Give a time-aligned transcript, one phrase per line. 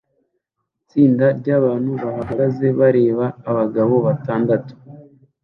[0.81, 4.73] Itsinda ryabantu bahagaze bareba abagabo batandatu